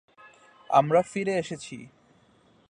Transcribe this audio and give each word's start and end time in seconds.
আমরা 0.69 1.01
ফিরে 1.01 1.33
এসেছি। 1.37 1.77